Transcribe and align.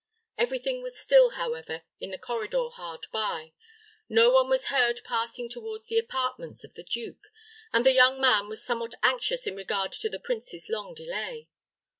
Every 0.35 0.57
thing 0.57 0.81
was 0.81 0.97
still, 0.97 1.29
however, 1.37 1.83
in 1.99 2.09
the 2.09 2.17
corridor 2.17 2.69
hard 2.73 3.05
by. 3.11 3.53
No 4.09 4.31
one 4.31 4.49
was 4.49 4.65
heard 4.73 4.99
passing 5.03 5.47
toward 5.47 5.83
the 5.89 5.99
apartments 5.99 6.63
of 6.63 6.73
the 6.73 6.81
duke, 6.83 7.27
and 7.71 7.85
the 7.85 7.93
young 7.93 8.19
man 8.19 8.49
was 8.49 8.65
somewhat 8.65 8.95
anxious 9.03 9.45
in 9.45 9.55
regard 9.55 9.91
to 9.91 10.09
the 10.09 10.19
prince's 10.19 10.69
long 10.69 10.95
delay. 10.95 11.49